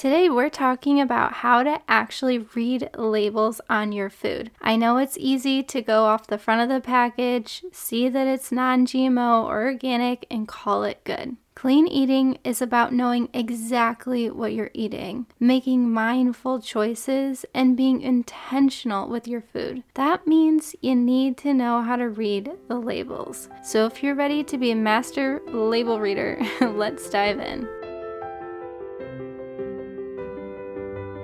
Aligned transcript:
Today, 0.00 0.30
we're 0.30 0.48
talking 0.48 0.98
about 0.98 1.34
how 1.34 1.62
to 1.62 1.78
actually 1.86 2.38
read 2.38 2.88
labels 2.96 3.60
on 3.68 3.92
your 3.92 4.08
food. 4.08 4.50
I 4.58 4.76
know 4.76 4.96
it's 4.96 5.18
easy 5.18 5.62
to 5.64 5.82
go 5.82 6.04
off 6.04 6.26
the 6.26 6.38
front 6.38 6.62
of 6.62 6.74
the 6.74 6.80
package, 6.80 7.62
see 7.70 8.08
that 8.08 8.26
it's 8.26 8.50
non 8.50 8.86
GMO 8.86 9.44
or 9.44 9.64
organic, 9.64 10.24
and 10.30 10.48
call 10.48 10.84
it 10.84 11.04
good. 11.04 11.36
Clean 11.54 11.86
eating 11.86 12.38
is 12.44 12.62
about 12.62 12.94
knowing 12.94 13.28
exactly 13.34 14.30
what 14.30 14.54
you're 14.54 14.70
eating, 14.72 15.26
making 15.38 15.92
mindful 15.92 16.62
choices, 16.62 17.44
and 17.52 17.76
being 17.76 18.00
intentional 18.00 19.06
with 19.06 19.28
your 19.28 19.42
food. 19.42 19.82
That 19.96 20.26
means 20.26 20.74
you 20.80 20.96
need 20.96 21.36
to 21.38 21.52
know 21.52 21.82
how 21.82 21.96
to 21.96 22.08
read 22.08 22.50
the 22.68 22.80
labels. 22.80 23.50
So, 23.62 23.84
if 23.84 24.02
you're 24.02 24.14
ready 24.14 24.44
to 24.44 24.56
be 24.56 24.70
a 24.70 24.76
master 24.76 25.42
label 25.48 26.00
reader, 26.00 26.40
let's 26.62 27.10
dive 27.10 27.38
in. 27.38 27.68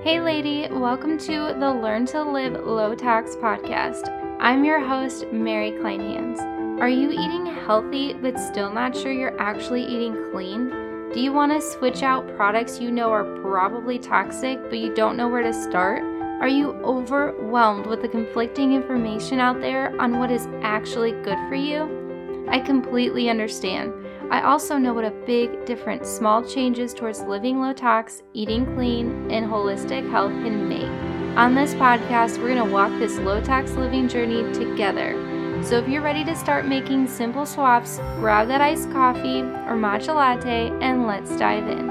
Hey, 0.07 0.21
lady, 0.21 0.69
welcome 0.71 1.19
to 1.19 1.57
the 1.59 1.69
Learn 1.69 2.07
to 2.07 2.23
Live 2.23 2.65
Low 2.65 2.95
Tox 2.95 3.35
podcast. 3.35 4.09
I'm 4.39 4.65
your 4.65 4.79
host, 4.79 5.27
Mary 5.33 5.73
Kleinhans. 5.73 6.39
Are 6.81 6.89
you 6.89 7.11
eating 7.11 7.45
healthy 7.45 8.13
but 8.13 8.39
still 8.39 8.73
not 8.73 8.97
sure 8.97 9.11
you're 9.11 9.37
actually 9.43 9.83
eating 9.83 10.17
clean? 10.31 10.69
Do 11.13 11.19
you 11.19 11.33
want 11.33 11.51
to 11.51 11.61
switch 11.61 12.05
out 12.05 12.37
products 12.37 12.79
you 12.79 12.93
know 12.93 13.11
are 13.11 13.25
probably 13.41 13.99
toxic 13.99 14.63
but 14.71 14.79
you 14.79 14.95
don't 14.95 15.17
know 15.17 15.27
where 15.27 15.43
to 15.43 15.53
start? 15.53 16.05
Are 16.41 16.47
you 16.47 16.75
overwhelmed 16.85 17.87
with 17.87 18.01
the 18.01 18.09
conflicting 18.09 18.75
information 18.75 19.41
out 19.41 19.61
there 19.61 20.01
on 20.01 20.21
what 20.21 20.31
is 20.31 20.47
actually 20.63 21.21
good 21.25 21.39
for 21.49 21.57
you? 21.57 22.47
I 22.49 22.61
completely 22.61 23.29
understand. 23.29 23.93
I 24.31 24.43
also 24.43 24.77
know 24.77 24.93
what 24.93 25.05
a 25.05 25.13
big 25.25 25.65
difference 25.67 26.09
small 26.09 26.43
changes 26.43 26.93
towards 26.93 27.21
living 27.23 27.61
low 27.61 27.73
tox, 27.73 28.25
eating 28.35 28.67
clean, 28.75 29.31
and 29.31 29.47
holistic 29.47 30.11
health 30.11 30.33
can 30.33 30.69
make. 30.69 30.91
On 31.39 31.55
this 31.55 31.75
podcast, 31.75 32.39
we're 32.39 32.55
going 32.55 32.67
to 32.67 32.73
walk 32.73 32.91
this 32.99 33.19
low 33.19 33.41
tox 33.41 33.73
living 33.73 34.09
journey 34.09 34.43
together. 34.53 35.63
So 35.63 35.79
if 35.79 35.89
you're 35.89 36.03
ready 36.03 36.25
to 36.25 36.35
start 36.35 36.67
making 36.67 37.07
simple 37.07 37.47
swaps, 37.47 37.99
grab 38.19 38.49
that 38.49 38.61
iced 38.61 38.91
coffee 38.91 39.43
or 39.43 39.77
matcha 39.77 40.15
latte 40.15 40.71
and 40.81 41.07
let's 41.07 41.37
dive 41.37 41.69
in. 41.69 41.87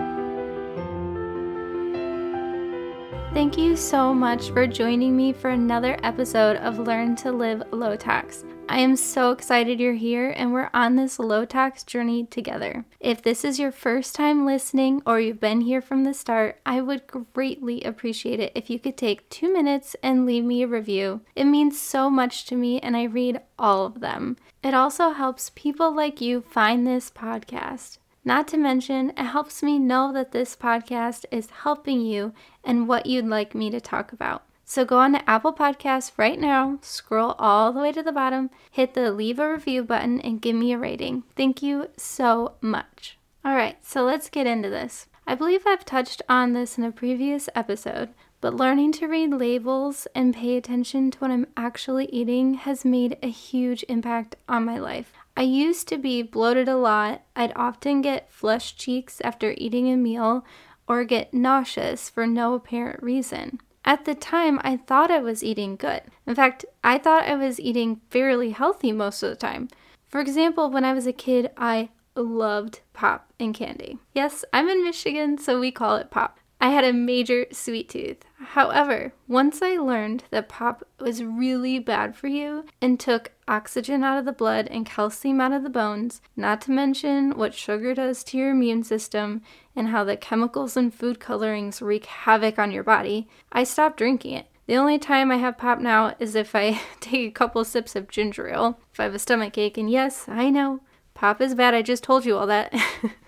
Thank 3.34 3.58
you 3.58 3.76
so 3.76 4.14
much 4.14 4.50
for 4.52 4.66
joining 4.68 5.16
me 5.16 5.32
for 5.34 5.50
another 5.50 5.98
episode 6.04 6.58
of 6.58 6.80
Learn 6.80 7.16
to 7.18 7.32
Live 7.32 7.64
Low 7.72 7.96
Tox. 7.96 8.46
I 8.68 8.80
am 8.80 8.96
so 8.96 9.32
excited 9.32 9.80
you're 9.80 9.94
here 9.94 10.32
and 10.36 10.52
we're 10.52 10.72
on 10.74 10.96
this 10.96 11.20
low 11.20 11.46
tox 11.46 11.84
journey 11.84 12.26
together. 12.26 12.84
If 13.00 13.22
this 13.22 13.46
is 13.46 13.60
your 13.60 13.72
first 13.72 14.16
time 14.16 14.46
listening 14.46 15.04
or 15.06 15.20
you've 15.20 15.40
been 15.40 15.62
here 15.62 15.82
from 15.82 16.04
the 16.04 16.16
start, 16.16 16.60
I 16.66 16.82
would 16.82 17.04
greatly 17.34 17.84
appreciate 17.84 18.40
it 18.40 18.52
if 18.56 18.70
you 18.70 18.80
could 18.80 18.98
take 18.98 19.30
two 19.30 19.54
minutes 19.54 19.96
and 20.02 20.26
leave 20.26 20.44
me 20.44 20.64
a 20.64 20.68
review. 20.68 21.22
It 21.36 21.46
means 21.46 21.80
so 21.80 22.10
much 22.10 22.46
to 22.46 22.56
me 22.56 22.80
and 22.80 22.98
I 22.98 23.04
read 23.04 23.40
all 23.60 23.86
of 23.86 24.00
them. 24.00 24.36
It 24.64 24.74
also 24.74 25.12
helps 25.12 25.52
people 25.54 25.96
like 25.96 26.20
you 26.20 26.42
find 26.42 26.88
this 26.88 27.12
podcast. 27.12 28.00
Not 28.24 28.48
to 28.48 28.58
mention, 28.58 29.12
it 29.12 29.26
helps 29.26 29.62
me 29.62 29.78
know 29.78 30.12
that 30.12 30.32
this 30.32 30.56
podcast 30.56 31.26
is 31.30 31.52
helping 31.62 32.02
you 32.02 32.34
and 32.64 32.88
what 32.88 33.06
you'd 33.06 33.28
like 33.28 33.54
me 33.54 33.70
to 33.70 33.80
talk 33.80 34.12
about. 34.12 34.45
So 34.68 34.84
go 34.84 34.98
on 34.98 35.14
to 35.14 35.30
Apple 35.30 35.54
Podcasts 35.54 36.12
right 36.18 36.40
now, 36.40 36.80
scroll 36.82 37.36
all 37.38 37.72
the 37.72 37.80
way 37.80 37.92
to 37.92 38.02
the 38.02 38.12
bottom, 38.12 38.50
hit 38.72 38.96
the 38.96 39.12
leave 39.12 39.38
a 39.38 39.52
review 39.52 39.84
button, 39.84 40.20
and 40.20 40.42
give 40.42 40.56
me 40.56 40.74
a 40.74 40.78
rating. 40.78 41.24
Thank 41.36 41.62
you 41.62 41.90
so 41.98 42.56
much. 42.62 43.20
All 43.46 43.56
right, 43.56 43.78
so 43.86 44.04
let's 44.04 44.28
get 44.28 44.48
into 44.48 44.72
this. 44.72 45.06
I 45.28 45.36
believe 45.36 45.68
I've 45.68 45.86
touched 45.86 46.24
on 46.28 46.54
this 46.54 46.80
in 46.80 46.84
a 46.84 46.92
previous 46.92 47.48
episode, 47.54 48.10
but 48.42 48.56
learning 48.56 48.92
to 48.94 49.08
read 49.08 49.32
labels 49.32 50.08
and 50.16 50.36
pay 50.36 50.58
attention 50.58 51.12
to 51.12 51.20
what 51.20 51.32
I'm 51.32 51.46
actually 51.56 52.06
eating 52.08 52.56
has 52.56 52.84
made 52.84 53.18
a 53.22 53.30
huge 53.30 53.86
impact 53.88 54.36
on 54.50 54.66
my 54.66 54.80
life. 54.80 55.14
I 55.38 55.44
used 55.44 55.88
to 55.90 55.98
be 56.00 56.24
bloated 56.24 56.68
a 56.68 56.76
lot. 56.76 57.22
I'd 57.36 57.54
often 57.56 58.02
get 58.02 58.32
flushed 58.32 58.80
cheeks 58.80 59.22
after 59.22 59.54
eating 59.58 59.92
a 59.92 59.96
meal 59.98 60.44
or 60.88 61.04
get 61.04 61.34
nauseous 61.34 62.10
for 62.10 62.26
no 62.26 62.56
apparent 62.56 63.04
reason. 63.04 63.60
At 63.86 64.06
the 64.06 64.16
time, 64.16 64.60
I 64.64 64.78
thought 64.78 65.12
I 65.12 65.20
was 65.20 65.44
eating 65.44 65.76
good. 65.76 66.02
In 66.26 66.34
fact, 66.34 66.66
I 66.84 66.98
thought 66.98 67.26
I 67.26 67.36
was 67.36 67.60
eating 67.60 68.02
fairly 68.10 68.50
healthy 68.50 68.92
most 68.92 69.22
of 69.22 69.30
the 69.30 69.36
time. 69.36 69.70
For 70.08 70.20
example, 70.20 70.72
when 70.72 70.84
I 70.84 70.94
was 70.94 71.06
a 71.06 71.14
kid, 71.14 71.52
I 71.56 71.90
loved 72.16 72.82
pop 72.94 73.32
and 73.40 73.54
candy. 73.54 74.00
Yes, 74.14 74.44
I'm 74.52 74.70
in 74.70 74.84
Michigan, 74.84 75.38
so 75.38 75.60
we 75.60 75.72
call 75.72 75.98
it 75.98 76.10
pop. 76.10 76.40
I 76.66 76.70
had 76.70 76.84
a 76.84 76.94
major 76.94 77.46
sweet 77.52 77.90
tooth. 77.90 78.26
However, 78.40 79.14
once 79.28 79.62
I 79.62 79.78
learned 79.78 80.24
that 80.32 80.50
pop 80.50 80.84
was 81.00 81.24
really 81.24 81.78
bad 81.78 82.16
for 82.16 82.26
you 82.26 82.66
and 82.82 83.00
took 83.00 83.34
oxygen 83.48 84.04
out 84.04 84.18
of 84.18 84.26
the 84.26 84.32
blood 84.32 84.66
and 84.72 84.84
calcium 84.84 85.40
out 85.40 85.52
of 85.52 85.62
the 85.62 85.70
bones, 85.70 86.24
not 86.36 86.62
to 86.62 86.72
mention 86.72 87.38
what 87.38 87.54
sugar 87.54 87.94
does 87.94 88.24
to 88.24 88.38
your 88.40 88.50
immune 88.50 88.84
system 88.84 89.44
and 89.76 89.90
how 89.90 90.04
the 90.04 90.18
chemicals 90.18 90.76
and 90.76 90.92
food 90.92 91.20
colorings 91.20 91.84
wreak 91.84 92.08
havoc 92.08 92.58
on 92.58 92.72
your 92.72 92.84
body, 92.84 93.28
I 93.52 93.64
stopped 93.64 93.98
drinking 93.98 94.34
it. 94.34 94.48
The 94.66 94.78
only 94.78 94.98
time 94.98 95.30
I 95.30 95.38
have 95.38 95.60
pop 95.60 95.80
now 95.80 96.16
is 96.18 96.34
if 96.34 96.56
I 96.56 96.82
take 97.00 97.30
a 97.30 97.32
couple 97.32 97.64
sips 97.64 97.96
of 97.96 98.10
ginger 98.10 98.50
ale, 98.50 98.80
if 98.92 99.00
I 99.00 99.04
have 99.04 99.14
a 99.14 99.20
stomach 99.20 99.56
ache, 99.60 99.78
and 99.78 99.88
yes, 99.88 100.26
I 100.28 100.50
know, 100.50 100.80
pop 101.14 101.42
is 101.42 101.54
bad, 101.54 101.76
I 101.76 101.84
just 101.84 102.04
told 102.04 102.26
you 102.26 102.36
all 102.36 102.48
that. 102.48 102.74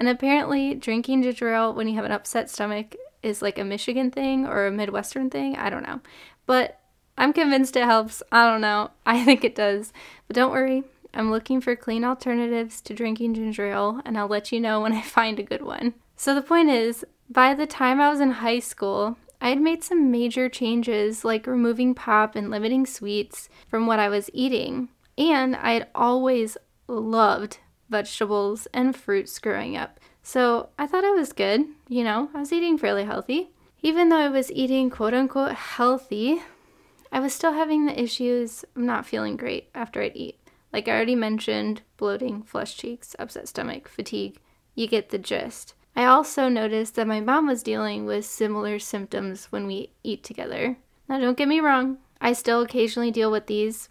and 0.00 0.08
apparently, 0.08 0.74
drinking 0.74 1.22
ginger 1.22 1.52
ale 1.52 1.74
when 1.74 1.86
you 1.86 1.94
have 1.96 2.06
an 2.06 2.10
upset 2.10 2.48
stomach 2.48 2.96
is 3.22 3.42
like 3.42 3.58
a 3.58 3.64
Michigan 3.64 4.10
thing 4.10 4.46
or 4.46 4.66
a 4.66 4.70
Midwestern 4.70 5.28
thing. 5.28 5.56
I 5.56 5.68
don't 5.68 5.82
know. 5.82 6.00
But 6.46 6.80
I'm 7.18 7.34
convinced 7.34 7.76
it 7.76 7.84
helps. 7.84 8.22
I 8.32 8.50
don't 8.50 8.62
know. 8.62 8.92
I 9.06 9.22
think 9.22 9.44
it 9.44 9.54
does. 9.54 9.92
But 10.26 10.36
don't 10.36 10.52
worry. 10.52 10.84
I'm 11.12 11.30
looking 11.30 11.60
for 11.60 11.76
clean 11.76 12.02
alternatives 12.02 12.80
to 12.82 12.94
drinking 12.94 13.34
ginger 13.34 13.66
ale, 13.66 14.00
and 14.06 14.16
I'll 14.16 14.26
let 14.26 14.50
you 14.52 14.58
know 14.58 14.80
when 14.80 14.94
I 14.94 15.02
find 15.18 15.38
a 15.38 15.42
good 15.42 15.62
one. 15.62 15.92
So, 16.16 16.34
the 16.34 16.40
point 16.40 16.70
is, 16.70 17.04
by 17.28 17.52
the 17.52 17.66
time 17.66 18.00
I 18.00 18.08
was 18.08 18.20
in 18.20 18.30
high 18.30 18.60
school, 18.60 19.18
I 19.38 19.50
had 19.50 19.60
made 19.60 19.84
some 19.84 20.10
major 20.10 20.48
changes 20.48 21.26
like 21.26 21.46
removing 21.46 21.94
pop 21.94 22.36
and 22.36 22.48
limiting 22.48 22.86
sweets 22.86 23.50
from 23.68 23.86
what 23.86 23.98
I 23.98 24.08
was 24.08 24.30
eating. 24.32 24.88
And 25.18 25.54
I 25.56 25.72
had 25.72 25.88
always 25.94 26.56
loved 26.88 27.58
vegetables 27.90 28.66
and 28.72 28.96
fruits 28.96 29.38
growing 29.38 29.76
up. 29.76 30.00
So 30.22 30.68
I 30.78 30.86
thought 30.86 31.04
I 31.04 31.10
was 31.10 31.32
good, 31.32 31.64
you 31.88 32.04
know, 32.04 32.30
I 32.34 32.40
was 32.40 32.52
eating 32.52 32.78
fairly 32.78 33.04
healthy. 33.04 33.50
Even 33.82 34.08
though 34.08 34.18
I 34.18 34.28
was 34.28 34.52
eating 34.52 34.90
quote 34.90 35.14
unquote 35.14 35.52
healthy, 35.52 36.40
I 37.10 37.20
was 37.20 37.34
still 37.34 37.52
having 37.52 37.86
the 37.86 38.00
issues 38.00 38.64
of 38.76 38.82
not 38.82 39.06
feeling 39.06 39.36
great 39.36 39.68
after 39.74 40.00
I'd 40.02 40.16
eat. 40.16 40.38
Like 40.72 40.86
I 40.86 40.92
already 40.92 41.16
mentioned, 41.16 41.82
bloating, 41.96 42.42
flushed 42.42 42.78
cheeks, 42.78 43.16
upset 43.18 43.48
stomach, 43.48 43.88
fatigue. 43.88 44.38
You 44.74 44.86
get 44.86 45.08
the 45.08 45.18
gist. 45.18 45.74
I 45.96 46.04
also 46.04 46.48
noticed 46.48 46.94
that 46.94 47.08
my 47.08 47.20
mom 47.20 47.48
was 47.48 47.64
dealing 47.64 48.06
with 48.06 48.24
similar 48.24 48.78
symptoms 48.78 49.46
when 49.46 49.66
we 49.66 49.90
eat 50.04 50.22
together. 50.22 50.76
Now, 51.08 51.18
don't 51.18 51.36
get 51.36 51.48
me 51.48 51.58
wrong, 51.58 51.98
I 52.20 52.32
still 52.34 52.62
occasionally 52.62 53.10
deal 53.10 53.32
with 53.32 53.46
these, 53.46 53.88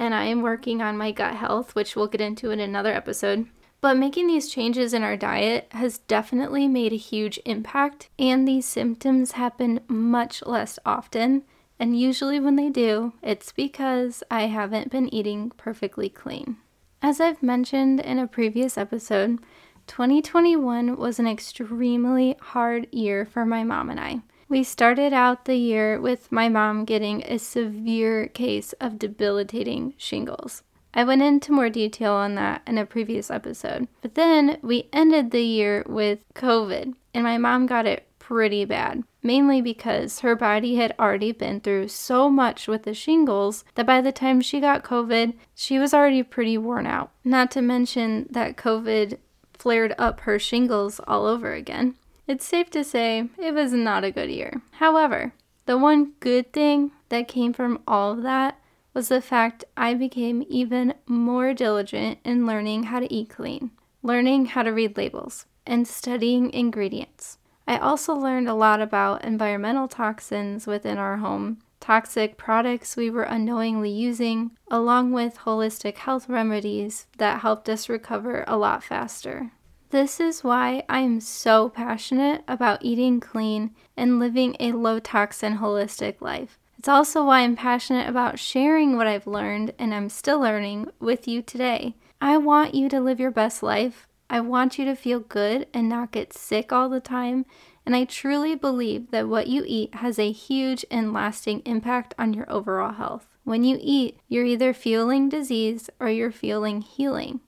and 0.00 0.14
I 0.14 0.24
am 0.24 0.40
working 0.40 0.80
on 0.80 0.96
my 0.96 1.12
gut 1.12 1.36
health, 1.36 1.74
which 1.74 1.94
we'll 1.94 2.06
get 2.06 2.22
into 2.22 2.50
in 2.50 2.58
another 2.58 2.92
episode. 2.92 3.46
But 3.82 3.98
making 3.98 4.26
these 4.26 4.48
changes 4.48 4.94
in 4.94 5.02
our 5.02 5.16
diet 5.16 5.68
has 5.72 5.98
definitely 5.98 6.66
made 6.68 6.94
a 6.94 6.96
huge 6.96 7.38
impact, 7.44 8.08
and 8.18 8.48
these 8.48 8.64
symptoms 8.64 9.32
happen 9.32 9.80
much 9.88 10.42
less 10.46 10.78
often. 10.86 11.42
And 11.78 11.98
usually, 11.98 12.40
when 12.40 12.56
they 12.56 12.70
do, 12.70 13.12
it's 13.22 13.52
because 13.52 14.22
I 14.30 14.46
haven't 14.46 14.90
been 14.90 15.12
eating 15.14 15.52
perfectly 15.56 16.08
clean. 16.08 16.56
As 17.02 17.20
I've 17.20 17.42
mentioned 17.42 18.00
in 18.00 18.18
a 18.18 18.26
previous 18.26 18.78
episode, 18.78 19.38
2021 19.86 20.96
was 20.96 21.18
an 21.18 21.26
extremely 21.26 22.36
hard 22.40 22.86
year 22.90 23.26
for 23.26 23.44
my 23.44 23.64
mom 23.64 23.90
and 23.90 24.00
I. 24.00 24.22
We 24.50 24.64
started 24.64 25.12
out 25.12 25.44
the 25.44 25.54
year 25.54 26.00
with 26.00 26.32
my 26.32 26.48
mom 26.48 26.84
getting 26.84 27.22
a 27.22 27.38
severe 27.38 28.26
case 28.26 28.72
of 28.80 28.98
debilitating 28.98 29.94
shingles. 29.96 30.64
I 30.92 31.04
went 31.04 31.22
into 31.22 31.52
more 31.52 31.70
detail 31.70 32.14
on 32.14 32.34
that 32.34 32.62
in 32.66 32.76
a 32.76 32.84
previous 32.84 33.30
episode. 33.30 33.86
But 34.02 34.16
then 34.16 34.58
we 34.60 34.88
ended 34.92 35.30
the 35.30 35.44
year 35.44 35.84
with 35.86 36.24
COVID, 36.34 36.94
and 37.14 37.22
my 37.22 37.38
mom 37.38 37.66
got 37.66 37.86
it 37.86 38.08
pretty 38.18 38.64
bad, 38.64 39.04
mainly 39.22 39.60
because 39.62 40.18
her 40.18 40.34
body 40.34 40.74
had 40.74 40.96
already 40.98 41.30
been 41.30 41.60
through 41.60 41.86
so 41.86 42.28
much 42.28 42.66
with 42.66 42.82
the 42.82 42.92
shingles 42.92 43.64
that 43.76 43.86
by 43.86 44.00
the 44.00 44.10
time 44.10 44.40
she 44.40 44.58
got 44.58 44.82
COVID, 44.82 45.34
she 45.54 45.78
was 45.78 45.94
already 45.94 46.24
pretty 46.24 46.58
worn 46.58 46.88
out. 46.88 47.12
Not 47.22 47.52
to 47.52 47.62
mention 47.62 48.26
that 48.30 48.56
COVID 48.56 49.18
flared 49.54 49.94
up 49.96 50.20
her 50.22 50.40
shingles 50.40 51.00
all 51.06 51.26
over 51.26 51.52
again. 51.52 51.94
It's 52.30 52.46
safe 52.46 52.70
to 52.70 52.84
say 52.84 53.28
it 53.38 53.54
was 53.54 53.72
not 53.72 54.04
a 54.04 54.12
good 54.12 54.30
year. 54.30 54.62
However, 54.74 55.32
the 55.66 55.76
one 55.76 56.12
good 56.20 56.52
thing 56.52 56.92
that 57.08 57.26
came 57.26 57.52
from 57.52 57.82
all 57.88 58.12
of 58.12 58.22
that 58.22 58.56
was 58.94 59.08
the 59.08 59.20
fact 59.20 59.64
I 59.76 59.94
became 59.94 60.44
even 60.48 60.94
more 61.08 61.52
diligent 61.52 62.20
in 62.24 62.46
learning 62.46 62.84
how 62.84 63.00
to 63.00 63.12
eat 63.12 63.30
clean, 63.30 63.72
learning 64.04 64.46
how 64.46 64.62
to 64.62 64.70
read 64.70 64.96
labels, 64.96 65.46
and 65.66 65.88
studying 65.88 66.52
ingredients. 66.52 67.38
I 67.66 67.78
also 67.78 68.14
learned 68.14 68.48
a 68.48 68.54
lot 68.54 68.80
about 68.80 69.24
environmental 69.24 69.88
toxins 69.88 70.68
within 70.68 70.98
our 70.98 71.16
home, 71.16 71.58
toxic 71.80 72.36
products 72.36 72.96
we 72.96 73.10
were 73.10 73.24
unknowingly 73.24 73.90
using, 73.90 74.52
along 74.70 75.10
with 75.10 75.38
holistic 75.38 75.96
health 75.96 76.28
remedies 76.28 77.08
that 77.18 77.40
helped 77.40 77.68
us 77.68 77.88
recover 77.88 78.44
a 78.46 78.56
lot 78.56 78.84
faster. 78.84 79.50
This 79.90 80.20
is 80.20 80.44
why 80.44 80.84
I 80.88 81.00
am 81.00 81.18
so 81.20 81.68
passionate 81.68 82.44
about 82.46 82.84
eating 82.84 83.18
clean 83.18 83.74
and 83.96 84.20
living 84.20 84.56
a 84.60 84.70
low 84.70 85.00
toxin 85.00 85.58
holistic 85.58 86.20
life. 86.20 86.60
It's 86.78 86.86
also 86.88 87.24
why 87.24 87.40
I'm 87.40 87.56
passionate 87.56 88.08
about 88.08 88.38
sharing 88.38 88.96
what 88.96 89.08
I've 89.08 89.26
learned 89.26 89.74
and 89.80 89.92
I'm 89.92 90.08
still 90.08 90.38
learning 90.38 90.90
with 91.00 91.26
you 91.26 91.42
today. 91.42 91.96
I 92.20 92.38
want 92.38 92.72
you 92.72 92.88
to 92.88 93.00
live 93.00 93.18
your 93.18 93.32
best 93.32 93.64
life. 93.64 94.06
I 94.30 94.38
want 94.38 94.78
you 94.78 94.84
to 94.84 94.94
feel 94.94 95.18
good 95.18 95.66
and 95.74 95.88
not 95.88 96.12
get 96.12 96.32
sick 96.32 96.72
all 96.72 96.88
the 96.88 97.00
time. 97.00 97.44
And 97.84 97.96
I 97.96 98.04
truly 98.04 98.54
believe 98.54 99.10
that 99.10 99.28
what 99.28 99.48
you 99.48 99.64
eat 99.66 99.96
has 99.96 100.20
a 100.20 100.30
huge 100.30 100.86
and 100.88 101.12
lasting 101.12 101.62
impact 101.66 102.14
on 102.16 102.32
your 102.32 102.48
overall 102.48 102.92
health. 102.92 103.26
When 103.42 103.64
you 103.64 103.76
eat, 103.80 104.20
you're 104.28 104.44
either 104.44 104.72
fueling 104.72 105.28
disease 105.28 105.90
or 105.98 106.08
you're 106.08 106.30
fueling 106.30 106.80
healing. 106.80 107.40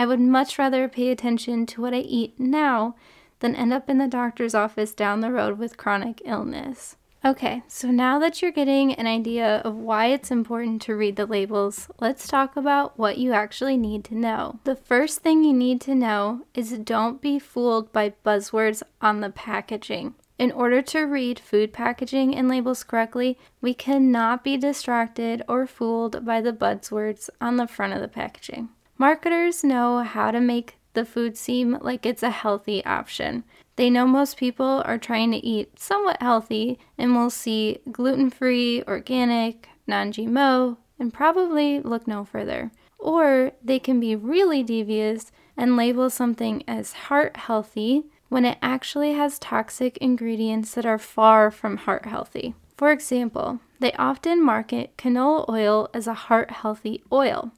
I 0.00 0.06
would 0.06 0.18
much 0.18 0.58
rather 0.58 0.88
pay 0.88 1.10
attention 1.10 1.66
to 1.66 1.82
what 1.82 1.92
I 1.92 1.98
eat 1.98 2.40
now 2.40 2.94
than 3.40 3.54
end 3.54 3.74
up 3.74 3.90
in 3.90 3.98
the 3.98 4.08
doctor's 4.08 4.54
office 4.54 4.94
down 4.94 5.20
the 5.20 5.30
road 5.30 5.58
with 5.58 5.76
chronic 5.76 6.22
illness. 6.24 6.96
Okay, 7.22 7.62
so 7.68 7.90
now 7.90 8.18
that 8.18 8.40
you're 8.40 8.50
getting 8.50 8.94
an 8.94 9.06
idea 9.06 9.58
of 9.58 9.74
why 9.74 10.06
it's 10.06 10.30
important 10.30 10.80
to 10.82 10.96
read 10.96 11.16
the 11.16 11.26
labels, 11.26 11.88
let's 12.00 12.26
talk 12.26 12.56
about 12.56 12.98
what 12.98 13.18
you 13.18 13.34
actually 13.34 13.76
need 13.76 14.04
to 14.04 14.14
know. 14.14 14.58
The 14.64 14.74
first 14.74 15.18
thing 15.18 15.44
you 15.44 15.52
need 15.52 15.82
to 15.82 15.94
know 15.94 16.46
is 16.54 16.70
don't 16.78 17.20
be 17.20 17.38
fooled 17.38 17.92
by 17.92 18.14
buzzwords 18.24 18.82
on 19.02 19.20
the 19.20 19.28
packaging. 19.28 20.14
In 20.38 20.50
order 20.50 20.80
to 20.80 21.00
read 21.00 21.38
food 21.38 21.74
packaging 21.74 22.34
and 22.34 22.48
labels 22.48 22.84
correctly, 22.84 23.38
we 23.60 23.74
cannot 23.74 24.44
be 24.44 24.56
distracted 24.56 25.42
or 25.46 25.66
fooled 25.66 26.24
by 26.24 26.40
the 26.40 26.54
buzzwords 26.54 27.28
on 27.38 27.58
the 27.58 27.68
front 27.68 27.92
of 27.92 28.00
the 28.00 28.08
packaging. 28.08 28.70
Marketers 29.00 29.64
know 29.64 30.00
how 30.00 30.30
to 30.30 30.42
make 30.42 30.76
the 30.92 31.06
food 31.06 31.34
seem 31.34 31.78
like 31.80 32.04
it's 32.04 32.22
a 32.22 32.28
healthy 32.28 32.84
option. 32.84 33.44
They 33.76 33.88
know 33.88 34.06
most 34.06 34.36
people 34.36 34.82
are 34.84 34.98
trying 34.98 35.30
to 35.30 35.38
eat 35.38 35.78
somewhat 35.78 36.20
healthy 36.20 36.78
and 36.98 37.16
will 37.16 37.30
see 37.30 37.78
gluten 37.90 38.28
free, 38.28 38.82
organic, 38.86 39.70
non 39.86 40.12
GMO, 40.12 40.76
and 40.98 41.14
probably 41.14 41.80
look 41.80 42.06
no 42.06 42.26
further. 42.26 42.72
Or 42.98 43.52
they 43.64 43.78
can 43.78 44.00
be 44.00 44.14
really 44.16 44.62
devious 44.62 45.32
and 45.56 45.78
label 45.78 46.10
something 46.10 46.62
as 46.68 46.92
heart 47.08 47.38
healthy 47.38 48.04
when 48.28 48.44
it 48.44 48.58
actually 48.60 49.14
has 49.14 49.38
toxic 49.38 49.96
ingredients 49.96 50.74
that 50.74 50.84
are 50.84 50.98
far 50.98 51.50
from 51.50 51.78
heart 51.78 52.04
healthy. 52.04 52.54
For 52.76 52.92
example, 52.92 53.60
they 53.78 53.94
often 53.94 54.44
market 54.44 54.98
canola 54.98 55.48
oil 55.48 55.88
as 55.94 56.06
a 56.06 56.12
heart 56.12 56.50
healthy 56.50 57.02
oil. 57.10 57.52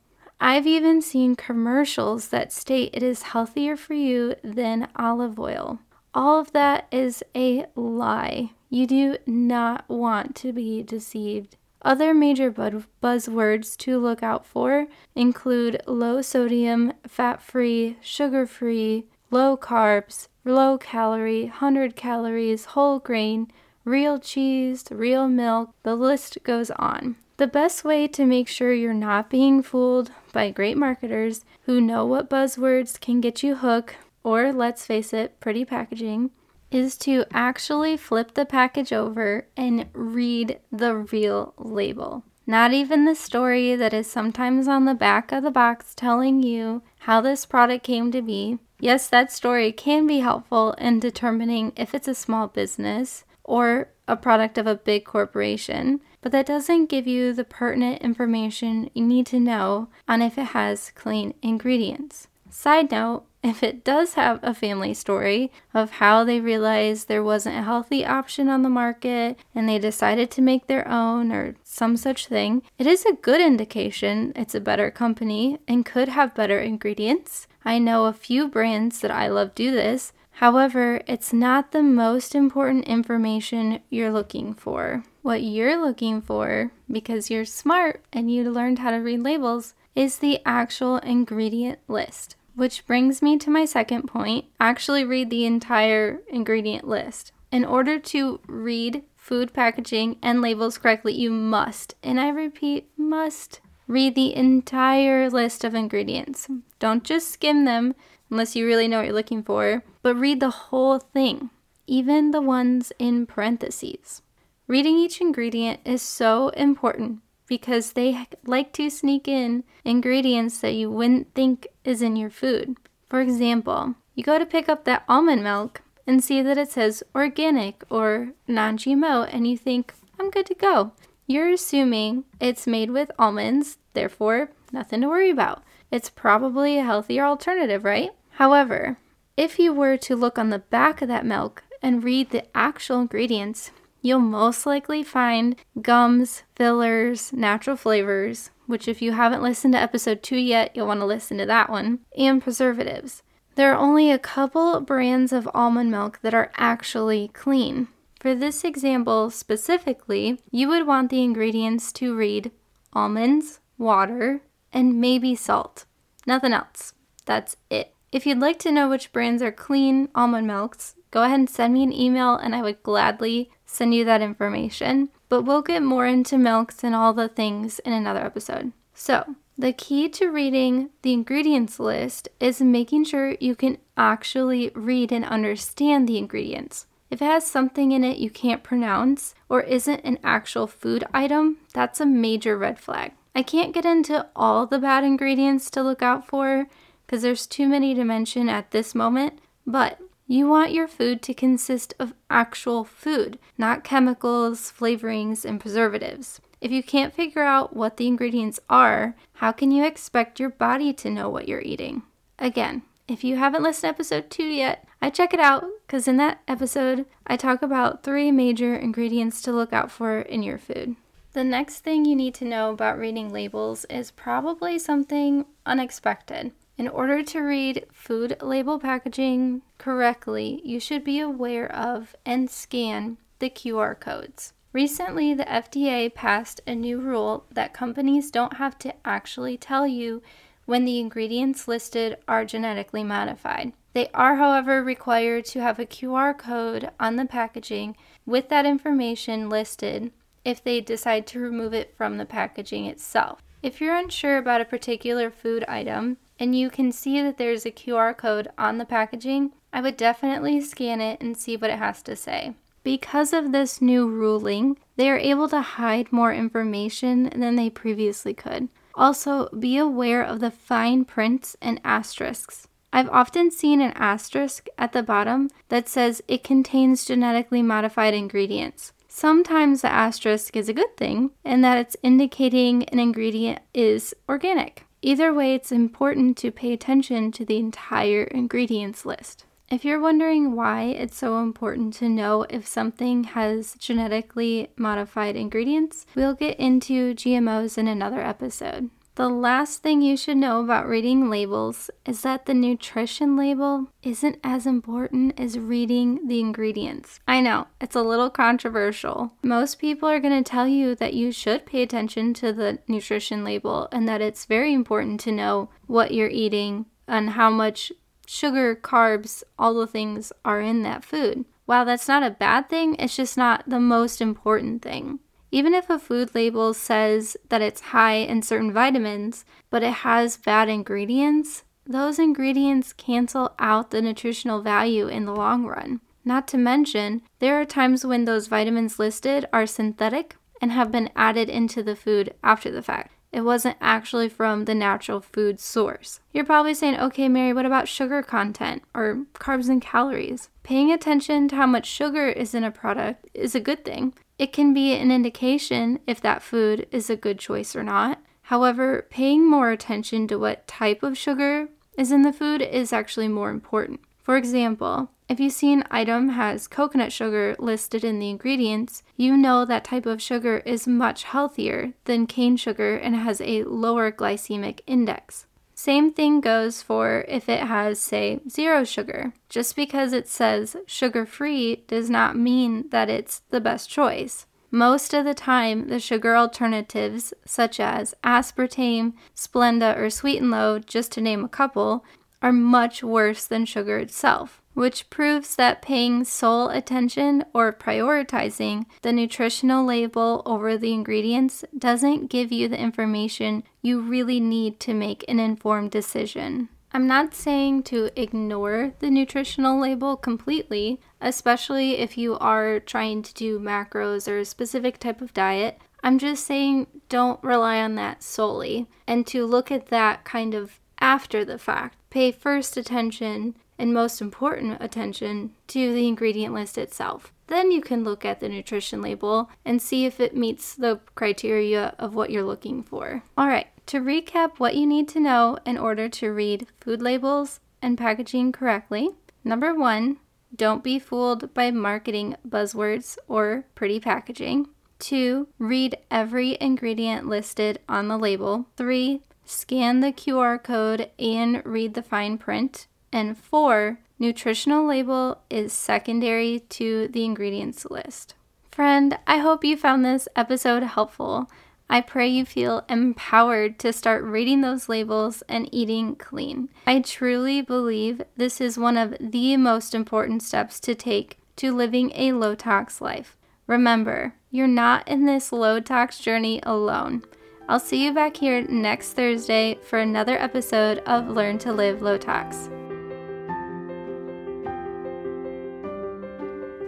I've 0.45 0.67
even 0.67 1.01
seen 1.03 1.37
commercials 1.37 2.31
that 2.31 2.53
state 2.53 2.91
it 2.93 3.03
is 3.05 3.23
healthier 3.23 3.77
for 3.77 3.95
you 3.95 4.35
than 4.43 4.89
olive 4.97 5.39
oil. 5.39 5.79
All 6.15 6.41
of 6.41 6.51
that 6.51 6.89
is 6.91 7.23
a 7.33 7.67
lie. 7.77 8.51
You 8.69 8.89
do 8.89 9.19
not 9.25 9.89
want 9.89 10.35
to 10.37 10.53
be 10.53 10.83
deceived. 10.83 11.59
Other 11.83 12.13
major 12.13 12.51
buzzwords 12.51 13.77
to 13.77 13.99
look 13.99 14.25
out 14.25 14.45
for 14.45 14.89
include 15.15 15.81
low 15.87 16.21
sodium, 16.23 16.93
fat 17.07 17.41
free, 17.41 17.97
sugar 18.01 18.45
free, 18.45 19.07
low 19.31 19.57
carbs, 19.57 20.27
low 20.45 20.77
calorie, 20.77 21.45
100 21.45 21.95
calories, 21.95 22.65
whole 22.65 22.99
grain, 22.99 23.47
real 23.85 24.19
cheese, 24.19 24.87
real 24.91 25.29
milk, 25.29 25.73
the 25.85 25.95
list 25.95 26.39
goes 26.43 26.73
on. 26.73 27.15
The 27.37 27.47
best 27.47 27.85
way 27.85 28.07
to 28.09 28.25
make 28.25 28.49
sure 28.49 28.73
you're 28.73 28.95
not 28.95 29.31
being 29.31 29.63
fooled 29.63 30.13
by 30.33 30.51
great 30.51 30.77
marketers 30.77 31.45
who 31.63 31.81
know 31.81 32.05
what 32.07 32.31
buzzwords 32.31 33.01
can 33.01 33.21
get 33.21 33.43
you 33.43 33.57
hooked, 33.57 33.97
or 34.23 34.53
let's 34.53 34.87
face 34.87 35.13
it, 35.13 35.41
pretty 35.41 35.65
packaging, 35.65 36.31
is 36.71 36.97
to 36.99 37.25
actually 37.33 37.97
flip 37.97 38.35
the 38.35 38.47
package 38.47 38.93
over 38.93 39.47
and 39.57 39.87
read 39.93 40.59
the 40.71 40.97
real 40.97 41.55
label. 41.59 42.25
Not 42.47 42.73
even 42.73 43.05
the 43.05 43.15
story 43.15 43.77
that 43.77 43.95
is 43.95 44.11
sometimes 44.11 44.67
on 44.67 44.85
the 44.85 44.95
back 44.95 45.33
of 45.33 45.43
the 45.43 45.51
box 45.51 45.95
telling 45.95 46.43
you 46.43 46.83
how 47.01 47.21
this 47.21 47.47
product 47.47 47.85
came 47.85 48.11
to 48.13 48.23
be. 48.23 48.59
Yes, 48.81 49.09
that 49.09 49.31
story 49.31 49.71
can 49.71 50.07
be 50.07 50.21
helpful 50.21 50.73
in 50.73 50.99
determining 50.99 51.73
if 51.77 51.95
it's 51.95 52.09
a 52.09 52.15
small 52.15 52.49
business 52.49 53.25
or 53.45 53.91
a 54.09 54.17
product 54.17 54.59
of 54.59 54.67
a 54.67 54.75
big 54.75 55.05
corporation, 55.05 56.01
but 56.23 56.33
that 56.33 56.47
doesn't 56.47 56.87
give 56.87 57.07
you 57.07 57.35
the 57.35 57.45
pertinent 57.45 58.01
information 58.01 58.89
you 58.95 59.05
need 59.05 59.27
to 59.27 59.41
know 59.41 59.89
on 60.09 60.23
if 60.23 60.39
it 60.39 60.47
has 60.47 60.91
clean 60.95 61.35
ingredients. 61.43 62.29
Side 62.49 62.91
note, 62.91 63.25
if 63.43 63.63
it 63.65 63.83
does 63.83 64.15
have 64.15 64.39
a 64.43 64.55
family 64.55 64.95
story 64.95 65.51
of 65.75 65.93
how 65.93 66.23
they 66.23 66.39
realized 66.39 67.09
there 67.09 67.25
wasn't 67.25 67.57
a 67.57 67.63
healthy 67.63 68.07
option 68.07 68.49
on 68.49 68.63
the 68.63 68.69
market 68.69 69.37
and 69.53 69.69
they 69.69 69.81
decided 69.81 70.31
to 70.31 70.41
make 70.41 70.69
their 70.69 70.87
own 70.87 71.33
or 71.33 71.57
some 71.65 71.97
such 71.97 72.29
thing, 72.29 72.63
it 72.79 72.87
is 72.87 73.05
a 73.05 73.15
good 73.15 73.41
indication 73.41 74.33
it's 74.37 74.55
a 74.55 74.61
better 74.61 74.93
company 74.93 75.59
and 75.67 75.85
could 75.85 76.09
have 76.09 76.37
better 76.37 76.61
ingredients. 76.61 77.49
I 77.65 77.79
know 77.79 78.05
a 78.05 78.13
few 78.13 78.49
brands 78.49 79.01
that 79.01 79.11
I 79.11 79.27
love 79.29 79.55
do 79.55 79.73
this, 79.73 80.13
However, 80.37 81.03
it's 81.07 81.33
not 81.33 81.73
the 81.73 81.83
most 81.83 82.35
important 82.35 82.87
information 82.87 83.81
you're 83.91 84.13
looking 84.13 84.55
for. 84.55 85.05
What 85.23 85.43
you're 85.43 85.81
looking 85.81 86.21
for, 86.21 86.73
because 86.91 87.31
you're 87.31 87.45
smart 87.45 88.03
and 88.13 88.31
you 88.31 88.51
learned 88.51 88.81
how 88.81 88.91
to 88.91 88.97
read 88.97 89.23
labels, 89.23 89.75
is 89.95 90.19
the 90.19 90.41
actual 90.45 90.97
ingredient 90.99 91.79
list. 91.87 92.37
Which 92.55 92.87
brings 92.87 93.23
me 93.23 93.39
to 93.39 93.51
my 93.51 93.65
second 93.65 94.09
point 94.09 94.47
actually 94.59 95.05
read 95.05 95.31
the 95.31 95.47
entire 95.47 96.21
ingredient 96.29 96.87
list. 96.87 97.33
In 97.51 97.65
order 97.65 97.99
to 97.99 98.41
read 98.47 99.05
food 99.17 99.53
packaging 99.53 100.17
and 100.23 100.41
labels 100.41 100.79
correctly, 100.79 101.15
you 101.15 101.31
must, 101.31 101.95
and 102.03 102.19
I 102.19 102.31
repeat, 102.31 102.89
must 102.97 103.61
read 103.87 104.15
the 104.15 104.35
entire 104.35 105.29
list 105.29 105.65
of 105.65 105.75
ingredients. 105.75 106.49
Don't 106.79 107.05
just 107.05 107.31
skim 107.31 107.65
them 107.65 107.95
unless 108.33 108.57
you 108.57 108.65
really 108.65 108.89
know 108.89 108.97
what 108.97 109.05
you're 109.05 109.15
looking 109.15 109.43
for, 109.43 109.85
but 110.01 110.17
read 110.17 110.41
the 110.41 110.49
whole 110.49 110.99
thing, 110.99 111.51
even 111.87 112.31
the 112.31 112.41
ones 112.41 112.91
in 112.99 113.27
parentheses. 113.27 114.23
Reading 114.67 114.97
each 114.97 115.21
ingredient 115.21 115.81
is 115.85 116.01
so 116.01 116.49
important 116.49 117.21
because 117.47 117.93
they 117.93 118.27
like 118.47 118.73
to 118.73 118.89
sneak 118.89 119.29
in 119.29 119.65
ingredients 119.85 120.61
that 120.61 120.73
you 120.73 120.91
wouldn't 120.91 121.35
think 121.35 121.67
is 121.85 122.01
in 122.01 122.17
your 122.17 122.31
food. 122.31 122.79
For 123.07 123.21
example, 123.21 123.97
you 124.15 124.25
go 124.25 124.39
to 124.39 124.47
pick 124.47 124.67
up 124.67 124.85
that 124.85 125.05
almond 125.11 125.43
milk 125.43 125.83
and 126.07 126.25
see 126.25 126.41
that 126.41 126.57
it 126.57 126.71
says 126.71 127.03
organic 127.15 127.85
or 127.91 128.33
non 128.49 128.79
GMO, 128.79 129.29
and 129.31 129.47
you 129.47 129.59
think, 129.59 129.93
I'm 130.19 130.31
good 130.31 130.47
to 130.47 130.55
go. 130.55 130.93
You're 131.27 131.51
assuming 131.51 132.25
it's 132.41 132.67
made 132.67 132.91
with 132.91 133.11
almonds, 133.19 133.77
therefore, 133.93 134.53
nothing 134.73 135.03
to 135.03 135.09
worry 135.09 135.29
about. 135.29 135.63
It's 135.91 136.09
probably 136.09 136.79
a 136.79 136.85
healthier 136.85 137.27
alternative, 137.27 137.85
right? 137.85 138.09
However, 138.43 138.99
if 139.37 139.61
you 139.61 139.73
were 139.73 139.97
to 139.99 140.17
look 140.17 140.37
on 140.37 140.51
the 140.51 140.59
back 140.59 141.01
of 141.01 141.07
that 141.07 141.25
milk 141.25 141.63
and 141.81 142.03
read 142.03 142.31
the 142.31 142.45
actual 142.57 143.01
ingredients, 143.01 143.71
you'll 144.01 144.19
most 144.19 144.67
likely 144.67 145.05
find 145.05 145.55
gums, 145.81 146.43
fillers, 146.57 147.33
natural 147.33 147.77
flavors, 147.77 148.51
which, 148.67 148.89
if 148.89 149.01
you 149.01 149.13
haven't 149.13 149.45
listened 149.45 149.75
to 149.75 149.81
episode 149.81 150.25
2 150.25 150.37
yet, 150.39 150.73
you'll 150.75 150.89
want 150.89 150.99
to 150.99 151.07
listen 151.07 151.39
to 151.39 151.47
that 151.47 151.71
one, 151.71 152.01
and 152.19 152.43
preservatives. 152.43 153.23
There 153.55 153.73
are 153.73 153.79
only 153.79 154.11
a 154.11 154.19
couple 154.19 154.81
brands 154.81 155.33
of 155.33 155.49
almond 155.55 155.93
milk 155.93 156.19
that 156.23 156.35
are 156.35 156.51
actually 156.57 157.31
clean. 157.33 157.87
For 158.19 158.35
this 158.35 158.65
example 158.65 159.31
specifically, 159.31 160.41
you 160.51 160.67
would 160.67 160.85
want 160.85 161.11
the 161.11 161.23
ingredients 161.23 161.93
to 161.93 162.13
read 162.17 162.51
almonds, 162.93 163.61
water, 163.79 164.43
and 164.73 165.01
maybe 165.01 165.37
salt. 165.37 165.85
Nothing 166.27 166.53
else. 166.53 166.93
That's 167.25 167.57
it. 167.71 167.92
If 168.13 168.27
you'd 168.27 168.41
like 168.41 168.59
to 168.59 168.71
know 168.71 168.91
which 168.91 169.11
brands 169.11 169.43
are 169.43 169.51
clean 169.51 170.11
almond 170.15 170.47
milks, 170.47 170.95
go 171.11 171.23
ahead 171.23 171.39
and 171.39 171.49
send 171.49 171.73
me 171.73 171.83
an 171.83 171.95
email 171.95 172.37
and 172.37 172.55
I 172.55 172.61
would 172.61 172.83
gladly 172.83 173.51
send 173.65 173.95
you 173.95 174.05
that 174.05 174.21
information. 174.21 175.09
But 175.31 175.43
we'll 175.43 175.63
get 175.63 175.83
more 175.83 176.07
into 176.07 176.37
milks 176.37 176.85
and 176.85 176.95
all 176.95 177.15
the 177.15 177.29
things 177.29 177.79
in 177.79 177.95
another 177.95 178.21
episode. 178.21 178.73
So, 178.93 179.37
the 179.57 179.73
key 179.73 180.11
to 180.11 180.29
reading 180.29 180.91
the 181.01 181.15
ingredients 181.15 181.81
list 181.81 182.29
is 182.39 182.61
making 182.61 183.05
sure 183.05 183.37
you 183.41 183.55
can 183.55 183.79
actually 183.97 184.71
read 184.75 185.11
and 185.11 185.25
understand 185.25 186.07
the 186.07 186.19
ingredients. 186.19 186.87
If 187.11 187.23
it 187.23 187.27
has 187.27 187.47
something 187.47 187.93
in 187.93 188.05
it 188.05 188.19
you 188.19 188.29
can't 188.29 188.63
pronounce 188.63 189.35
or 189.49 189.63
isn't 189.63 190.01
an 190.01 190.19
actual 190.23 190.67
food 190.67 191.05
item, 191.15 191.59
that's 191.73 192.01
a 192.01 192.07
major 192.07 192.59
red 192.59 192.79
flag. 192.79 193.13
I 193.35 193.43
can't 193.43 193.73
get 193.73 193.87
into 193.87 194.27
all 194.37 194.67
the 194.67 194.79
bad 194.79 195.03
ingredients 195.03 195.71
to 195.71 195.83
look 195.83 196.03
out 196.03 196.27
for 196.27 196.67
because 197.13 197.23
there's 197.25 197.47
too 197.47 197.69
many 197.69 197.95
to 197.95 198.05
mention 198.05 198.49
at 198.49 198.71
this 198.71 198.95
moment. 198.95 199.39
But 199.67 200.01
You 200.27 200.49
want 200.49 200.73
your 200.73 200.89
food 200.89 201.21
to 201.23 201.35
consist 201.35 201.93
of 201.99 202.15
actual 202.31 202.85
food, 202.85 203.39
not 203.59 203.85
chemicals, 203.85 204.73
flavorings, 204.73 205.45
and 205.45 205.61
preservatives. 205.61 206.41
If 206.63 206.73
you 206.73 206.83
can't 206.83 207.13
figure 207.13 207.43
out 207.43 207.77
what 207.77 207.99
the 207.99 208.07
ingredients 208.07 208.61
are, 208.71 209.15
how 209.35 209.53
can 209.53 209.71
you 209.71 209.85
expect 209.85 210.41
your 210.41 210.49
body 210.49 210.95
to 210.95 211.11
know 211.11 211.29
what 211.29 211.49
you're 211.49 211.61
eating? 211.61 212.05
Again, 212.39 212.81
if 213.07 213.23
you 213.23 213.37
haven't 213.37 213.63
listened 213.63 213.83
to 213.83 213.89
episode 213.89 214.31
2 214.31 214.45
yet, 214.45 214.87
I 215.03 215.11
check 215.11 215.35
it 215.35 215.41
out 215.41 215.67
because 215.87 216.09
in 216.09 216.17
that 216.17 216.41
episode, 216.49 217.05
I 217.27 217.37
talk 217.37 217.61
about 217.61 218.03
three 218.03 218.33
major 218.33 218.75
ingredients 218.75 219.43
to 219.43 219.53
look 219.53 219.75
out 219.75 219.91
for 219.91 220.21
in 220.21 220.43
your 220.43 220.57
food. 220.57 220.97
The 221.35 221.45
next 221.45 221.81
thing 221.81 222.07
you 222.07 222.17
need 222.17 222.33
to 222.37 222.47
know 222.47 222.71
about 222.71 222.99
reading 222.99 223.31
labels 223.31 223.85
is 223.91 224.11
probably 224.11 224.79
something 224.79 225.45
unexpected. 225.67 226.53
In 226.79 226.89
order 226.89 227.23
to 227.23 227.41
read 227.41 227.87
food 227.93 228.37
label 228.41 228.79
packaging 228.79 229.63
correctly, 229.79 230.61
you 230.65 230.81
should 230.81 231.05
be 231.05 231.21
aware 231.21 231.71
of 231.71 232.17
and 232.25 232.51
scan 232.51 233.19
the 233.39 233.51
QR 233.51 233.99
codes. 233.99 234.55
Recently, 234.73 235.35
the 235.35 235.45
FDA 235.45 236.13
passed 236.13 236.61
a 236.67 236.75
new 236.75 236.99
rule 236.99 237.45
that 237.51 237.75
companies 237.75 238.31
don't 238.31 238.57
have 238.57 238.79
to 238.79 238.95
actually 239.05 239.59
tell 239.59 239.87
you 239.87 240.23
when 240.65 240.85
the 240.87 240.99
ingredients 240.99 241.69
listed 241.69 242.17
are 242.27 242.45
genetically 242.45 243.05
modified. 243.05 243.73
They 243.93 244.09
are, 244.15 244.37
however, 244.37 244.83
required 244.83 245.45
to 245.47 245.61
have 245.61 245.79
a 245.79 245.85
QR 245.85 246.37
code 246.37 246.91
on 246.99 247.17
the 247.17 247.27
packaging 247.27 247.97
with 248.25 248.49
that 248.49 248.65
information 248.65 249.51
listed 249.51 250.11
if 250.45 250.65
they 250.65 250.81
decide 250.81 251.27
to 251.29 251.39
remove 251.39 251.75
it 251.75 251.95
from 251.95 252.17
the 252.17 252.25
packaging 252.25 252.87
itself. 252.87 253.43
If 253.63 253.81
you're 253.81 253.95
unsure 253.95 254.39
about 254.39 254.63
a 254.63 254.65
particular 254.65 255.31
food 255.31 255.65
item 255.69 256.17
and 256.43 256.59
you 256.59 256.69
can 256.69 256.91
see 256.91 257.23
that 257.23 257.39
there's 257.39 257.65
a 257.65 257.71
QR 257.71 258.17
code 258.17 258.49
on 258.59 258.79
the 258.79 258.85
packaging, 258.85 259.53
I 259.73 259.81
would 259.81 259.97
definitely 259.97 260.61
scan 260.61 261.01
it 261.01 261.21
and 261.21 261.37
see 261.37 261.57
what 261.57 261.71
it 261.71 261.79
has 261.79 262.03
to 262.03 262.17
say. 262.17 262.55
Because 262.83 263.33
of 263.33 263.53
this 263.53 263.81
new 263.81 264.09
ruling, 264.09 264.77
they 264.97 265.09
are 265.09 265.19
able 265.19 265.49
to 265.51 265.61
hide 265.61 266.11
more 266.11 266.33
information 266.33 267.31
than 267.37 267.55
they 267.55 267.71
previously 267.71 268.35
could. 268.35 268.69
Also, 268.97 269.51
be 269.51 269.77
aware 269.77 270.21
of 270.21 270.41
the 270.41 270.51
fine 270.51 271.05
prints 271.05 271.57
and 271.63 271.81
asterisks. 271.85 272.67
I've 272.93 273.09
often 273.11 273.53
seen 273.53 273.81
an 273.81 273.93
asterisk 273.93 274.67
at 274.77 274.93
the 274.93 275.05
bottom 275.05 275.49
that 275.69 275.89
says 275.89 276.23
it 276.27 276.43
contains 276.43 277.05
genetically 277.05 277.63
modified 277.63 278.15
ingredients. 278.15 278.93
Sometimes 279.07 279.83
the 279.83 279.93
asterisk 279.93 280.57
is 280.57 280.69
a 280.69 280.75
good 280.75 280.97
thing 280.97 281.31
and 281.45 281.63
that 281.63 281.79
it's 281.79 281.97
indicating 282.03 282.83
an 282.87 282.99
ingredient 282.99 283.61
is 283.73 284.13
organic. 284.29 284.87
Either 285.05 285.35
way, 285.35 285.53
it's 285.55 285.73
important 285.73 286.37
to 286.37 286.53
pay 286.53 286.73
attention 286.73 287.33
to 287.33 287.45
the 287.45 287.57
entire 287.57 288.23
ingredients 288.23 289.05
list. 289.05 289.45
If 289.69 289.85
you're 289.85 289.99
wondering 289.99 290.55
why 290.55 290.83
it's 290.83 291.17
so 291.17 291.41
important 291.41 291.95
to 291.95 292.09
know 292.09 292.47
if 292.49 292.69
something 292.69 293.25
has 293.25 293.75
genetically 293.81 294.69
modified 294.77 295.35
ingredients, 295.35 296.07
we'll 296.15 296.35
get 296.35 296.57
into 296.61 297.15
GMOs 297.15 297.79
in 297.79 297.89
another 297.89 298.21
episode. 298.21 298.91
The 299.15 299.29
last 299.29 299.83
thing 299.83 300.01
you 300.01 300.17
should 300.17 300.39
know 300.39 300.61
about 300.61 300.89
reading 300.89 301.29
labels 301.29 301.91
is 302.07 302.23
that 302.23 302.47
the 302.47 302.55
nutrition 302.55 303.37
label 303.37 303.89
isn't 304.03 304.39
as 304.43 304.67
important 304.67 305.39
as 305.39 305.59
reading 305.59 306.27
the 306.29 306.41
ingredients. 306.41 307.21
I 307.29 307.43
know, 307.43 307.67
it's 307.79 307.95
a 307.95 308.01
little 308.01 308.31
controversial. 308.31 309.35
Most 309.43 309.79
people 309.79 310.09
are 310.09 310.19
going 310.19 310.43
to 310.43 310.51
tell 310.51 310.67
you 310.67 310.95
that 310.95 311.13
you 311.13 311.31
should 311.31 311.67
pay 311.67 311.83
attention 311.83 312.33
to 312.35 312.55
the 312.55 312.79
nutrition 312.89 313.45
label 313.45 313.87
and 313.93 314.09
that 314.09 314.23
it's 314.23 314.47
very 314.47 314.73
important 314.73 315.21
to 315.21 315.33
know 315.33 315.69
what 315.87 316.15
you're 316.15 316.31
eating 316.31 316.87
and 317.07 317.31
how 317.31 317.51
much 317.51 317.93
sugar, 318.27 318.75
carbs, 318.75 319.43
all 319.59 319.75
the 319.75 319.87
things 319.87 320.33
are 320.43 320.63
in 320.63 320.85
that 320.85 321.05
food. 321.05 321.45
While 321.67 321.85
that's 321.85 322.09
not 322.09 322.23
a 322.23 322.31
bad 322.31 322.71
thing, 322.71 322.97
it's 322.99 323.17
just 323.17 323.37
not 323.37 323.69
the 323.69 323.81
most 323.81 324.23
important 324.23 324.81
thing. 324.81 325.21
Even 325.55 325.75
if 325.75 325.91
a 325.91 325.99
food 325.99 326.35
label 326.35 326.73
says 326.73 327.37
that 327.51 327.61
it's 327.61 327.93
high 327.93 328.15
in 328.15 328.41
certain 328.41 328.73
vitamins, 328.73 329.45
but 329.69 329.83
it 329.83 329.93
has 329.93 330.39
bad 330.39 330.71
ingredients, 330.71 331.63
those 331.87 332.19
ingredients 332.19 332.95
cancel 332.95 333.55
out 333.59 333.91
the 333.91 334.01
nutritional 334.01 334.63
value 334.63 335.09
in 335.09 335.27
the 335.27 335.35
long 335.35 335.67
run. 335.67 336.01
Not 336.25 336.49
to 336.49 336.57
mention, 336.57 337.21
there 337.39 337.61
are 337.61 337.67
times 337.67 338.07
when 338.07 338.25
those 338.25 338.47
vitamins 338.47 338.99
listed 338.99 339.45
are 339.53 339.67
synthetic 339.67 340.37
and 340.63 340.73
have 340.73 340.91
been 340.91 341.11
added 341.15 341.51
into 341.51 341.83
the 341.83 341.97
food 341.97 342.33
after 342.43 342.71
the 342.71 342.83
fact. 342.83 343.13
It 343.31 343.43
wasn't 343.43 343.79
actually 343.81 344.29
from 344.29 344.67
the 344.67 344.75
natural 344.75 345.21
food 345.21 345.59
source. 345.59 346.21
You're 346.33 346.45
probably 346.45 346.75
saying, 346.75 346.99
okay, 346.99 347.29
Mary, 347.29 347.53
what 347.53 347.67
about 347.67 347.89
sugar 347.89 348.23
content 348.23 348.83
or 348.95 349.25
carbs 349.35 349.69
and 349.69 349.83
calories? 349.83 350.49
Paying 350.63 350.93
attention 350.93 351.49
to 351.49 351.57
how 351.57 351.67
much 351.67 351.87
sugar 351.87 352.29
is 352.29 352.55
in 352.55 352.63
a 352.63 352.71
product 352.71 353.27
is 353.35 353.55
a 353.55 353.61
good 353.61 353.85
thing. 353.85 354.15
It 354.43 354.53
can 354.53 354.75
be 354.75 354.93
an 354.95 355.13
indication 355.13 356.01
if 356.05 356.21
that 356.23 356.43
food 356.43 356.89
is 356.91 357.09
a 357.09 357.15
good 357.15 357.39
choice 357.39 357.77
or 357.77 357.85
not. 357.85 358.21
However, 358.51 359.07
paying 359.09 359.49
more 359.49 359.71
attention 359.71 360.27
to 360.27 360.37
what 360.37 360.67
type 360.67 361.05
of 361.05 361.17
sugar 361.17 361.69
is 361.97 362.11
in 362.11 362.23
the 362.23 362.33
food 362.33 362.61
is 362.61 362.93
actually 362.93 363.29
more 363.29 363.51
important. 363.51 364.01
For 364.21 364.37
example, 364.37 365.11
if 365.29 365.39
you 365.39 365.49
see 365.49 365.73
an 365.73 365.85
item 365.93 366.31
has 366.31 366.67
coconut 366.67 367.13
sugar 367.13 367.55
listed 367.61 368.03
in 368.03 368.19
the 368.19 368.31
ingredients, 368.31 369.05
you 369.17 369.37
know 369.37 369.65
that 369.65 369.85
type 369.85 370.07
of 370.07 370.21
sugar 370.21 370.59
is 370.67 370.89
much 370.89 371.23
healthier 371.23 371.93
than 372.07 372.27
cane 372.27 372.57
sugar 372.57 372.97
and 372.97 373.15
has 373.15 373.41
a 373.41 373.63
lower 373.63 374.11
glycemic 374.11 374.81
index. 374.89 375.47
Same 375.83 376.13
thing 376.13 376.41
goes 376.41 376.81
for 376.81 377.25
if 377.27 377.49
it 377.49 377.65
has, 377.65 377.99
say, 377.99 378.39
zero 378.49 378.85
sugar. 378.85 379.33
Just 379.49 379.75
because 379.75 380.13
it 380.13 380.29
says 380.29 380.77
sugar 380.87 381.27
free 381.27 381.83
does 381.89 382.09
not 382.09 382.37
mean 382.37 382.89
that 382.91 383.11
it's 383.11 383.43
the 383.51 383.61
best 383.61 383.91
choice. 383.91 384.47
Most 384.71 385.13
of 385.13 385.25
the 385.25 385.35
time, 385.35 385.89
the 385.89 385.99
sugar 385.99 386.37
alternatives, 386.37 387.35
such 387.45 387.81
as 387.81 388.15
aspartame, 388.23 389.15
Splenda, 389.35 389.99
or 389.99 390.09
Sweet 390.09 390.41
and 390.41 390.53
Low, 390.53 390.79
just 390.79 391.11
to 391.13 391.21
name 391.21 391.45
a 391.45 391.49
couple, 391.49 392.05
are 392.41 392.53
much 392.53 393.03
worse 393.03 393.45
than 393.45 393.65
sugar 393.65 393.99
itself 393.99 394.62
which 394.75 395.11
proves 395.11 395.57
that 395.57 395.83
paying 395.83 396.25
sole 396.25 396.69
attention 396.69 397.45
or 397.53 397.73
prioritizing 397.73 398.87
the 399.03 399.13
nutritional 399.13 399.85
label 399.85 400.43
over 400.47 400.77
the 400.79 400.93
ingredients 400.93 401.65
doesn't 401.77 402.31
give 402.31 402.51
you 402.51 402.69
the 402.69 402.81
information 402.81 403.63
you 403.83 404.01
really 404.01 404.41
need 404.41 404.81
to 404.81 404.95
make 404.95 405.25
an 405.29 405.39
informed 405.39 405.91
decision. 405.91 406.69
I'm 406.95 407.07
not 407.07 407.35
saying 407.35 407.85
to 407.85 408.11
ignore 408.21 408.93
the 408.99 409.11
nutritional 409.11 409.81
label 409.81 410.15
completely, 410.17 411.01
especially 411.23 411.97
if 411.97 412.19
you 412.19 412.37
are 412.39 412.81
trying 412.81 413.23
to 413.23 413.33
do 413.33 413.59
macros 413.59 414.29
or 414.29 414.39
a 414.39 414.45
specific 414.45 414.99
type 414.99 415.23
of 415.23 415.33
diet. 415.33 415.79
I'm 416.03 416.19
just 416.19 416.47
saying 416.47 416.89
don't 417.09 417.43
rely 417.43 417.81
on 417.81 417.95
that 417.95 418.23
solely 418.23 418.89
and 419.07 419.27
to 419.29 419.47
look 419.47 419.71
at 419.71 419.87
that 419.87 420.25
kind 420.25 420.53
of 420.53 420.81
after 420.99 421.45
the 421.45 421.59
fact. 421.59 421.97
Pay 422.11 422.31
first 422.31 422.77
attention 422.77 423.55
and 423.83 423.93
most 423.93 424.21
important 424.21 424.77
attention 424.81 425.51
to 425.67 425.93
the 425.93 426.07
ingredient 426.07 426.55
list 426.55 426.79
itself. 426.79 427.33
Then 427.49 427.73
you 427.73 427.81
can 427.81 428.05
look 428.05 428.25
at 428.25 428.39
the 428.39 428.49
nutrition 428.49 429.03
label 429.03 429.51
and 429.65 429.83
see 429.83 430.07
if 430.07 430.21
it 430.21 430.37
meets 430.37 430.77
the 430.77 431.01
criteria 431.17 431.97
of 431.99 432.15
what 432.15 432.31
you're 432.31 432.45
looking 432.45 432.85
for. 432.85 433.25
All 433.37 433.49
right, 433.49 433.67
to 433.87 433.99
recap 433.99 434.59
what 434.59 434.77
you 434.77 434.87
need 434.87 435.09
to 435.09 435.21
know 435.21 435.59
in 435.67 435.77
order 435.77 436.09
to 436.11 436.33
read 436.33 436.69
food 436.81 437.03
labels 437.03 437.59
and 437.83 437.99
packaging 437.99 438.53
correctly. 438.53 439.11
Number 439.43 439.75
one, 439.75 440.19
don't 440.55 440.85
be 440.85 441.01
fooled 441.01 441.53
by 441.53 441.73
marketing 441.73 442.37
buzzwords 442.49 443.19
or 443.27 443.65
pretty 443.75 443.99
packaging. 443.99 444.69
Two, 445.01 445.49
read 445.59 445.97
every 446.09 446.57
ingredient 446.61 447.29
listed 447.29 447.81
on 447.89 448.07
the 448.07 448.17
label. 448.17 448.69
Three, 448.77 449.23
scan 449.45 449.99
the 449.99 450.13
QR 450.13 450.63
code 450.63 451.11
and 451.19 451.61
read 451.67 451.95
the 451.95 452.03
fine 452.03 452.39
print. 452.39 452.87
And 453.13 453.37
four, 453.37 453.99
nutritional 454.19 454.87
label 454.87 455.43
is 455.51 455.73
secondary 455.73 456.61
to 456.71 457.09
the 457.09 457.25
ingredients 457.25 457.87
list. 457.91 458.35
Friend, 458.71 459.19
I 459.27 459.39
hope 459.39 459.65
you 459.65 459.77
found 459.77 460.05
this 460.05 460.29
episode 460.35 460.83
helpful. 460.83 461.51
I 461.91 462.01
pray 462.01 462.27
you 462.29 462.47
feel 462.47 462.85
empowered 462.89 463.79
to 463.81 463.93
start 463.93 464.25
reading 464.25 464.63
those 464.63 464.89
labels 464.89 465.43
and 465.47 465.69
eating 465.71 466.17
clean. 466.17 466.71
I 466.87 467.01
truly 467.01 467.61
believe 467.61 468.23
this 468.35 468.63
is 468.63 468.79
one 468.79 468.97
of 468.97 469.15
the 469.21 469.59
most 469.59 469.95
important 469.95 470.43
steps 470.43 470.81
to 470.81 470.95
take 470.95 471.39
to 471.57 471.75
living 471.75 472.11
a 472.15 472.33
low 472.33 472.55
tox 472.55 473.03
life. 473.03 473.37
Remember, 473.67 474.35
you're 474.51 474.67
not 474.67 475.07
in 475.07 475.27
this 475.27 475.53
low 475.53 475.81
tox 475.81 476.19
journey 476.19 476.61
alone. 476.63 477.25
I'll 477.69 477.79
see 477.79 478.05
you 478.05 478.15
back 478.15 478.39
here 478.39 478.63
next 478.63 479.13
Thursday 479.13 479.79
for 479.83 479.99
another 479.99 480.39
episode 480.39 480.99
of 481.01 481.29
Learn 481.29 481.59
to 481.59 481.73
Live 481.73 482.01
Low 482.01 482.17
Tox. 482.17 482.71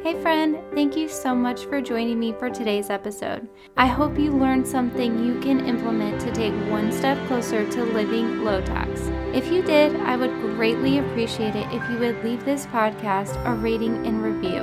Hey, 0.05 0.21
friend, 0.21 0.59
thank 0.75 0.99
you 0.99 1.09
so 1.09 1.35
much 1.35 1.65
for 1.65 1.81
joining 1.81 2.21
me 2.21 2.35
for 2.35 2.51
today's 2.51 2.91
episode. 2.91 3.49
I 3.79 3.87
hope 3.87 4.19
you 4.19 4.33
learned 4.33 4.69
something 4.69 5.25
you 5.25 5.41
can 5.41 5.65
implement 5.65 6.21
to 6.21 6.31
take 6.31 6.53
one 6.71 6.93
step 6.93 7.17
closer 7.27 7.67
to 7.67 7.85
living 7.85 8.45
low 8.45 8.61
tox. 8.61 9.01
If 9.33 9.51
you 9.51 9.63
did, 9.63 9.97
I 9.97 10.17
would 10.17 10.31
greatly 10.43 10.99
appreciate 10.99 11.57
it 11.57 11.67
if 11.73 11.83
you 11.89 11.99
would 12.01 12.23
leave 12.23 12.45
this 12.45 12.67
podcast 12.67 13.43
a 13.47 13.55
rating 13.55 14.07
and 14.07 14.23
review. 14.23 14.61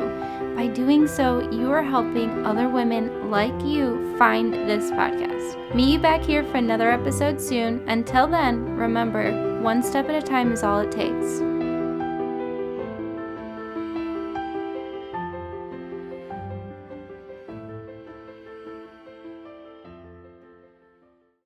By 0.56 0.68
doing 0.68 1.08
so, 1.08 1.50
you 1.50 1.72
are 1.72 1.82
helping 1.82 2.46
other 2.46 2.70
women 2.70 3.32
like 3.32 3.66
you 3.66 4.16
find 4.20 4.54
this 4.54 4.92
podcast. 4.92 5.74
Meet 5.74 5.94
you 5.94 5.98
back 5.98 6.22
here 6.22 6.44
for 6.44 6.58
another 6.58 6.92
episode 6.92 7.42
soon. 7.42 7.84
Until 7.90 8.28
then, 8.28 8.78
remember, 8.78 9.60
one 9.64 9.82
step 9.82 10.08
at 10.08 10.24
a 10.24 10.28
time 10.28 10.52
is 10.52 10.62
all 10.62 10.82
it 10.82 10.92
takes. 10.92 11.42